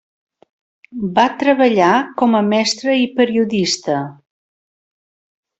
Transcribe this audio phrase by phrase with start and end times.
[1.19, 1.91] Va treballar
[2.21, 4.03] com a mestre i periodista.